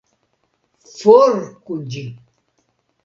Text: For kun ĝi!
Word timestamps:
For 0.99 1.37
kun 1.67 1.85
ĝi! 1.97 2.03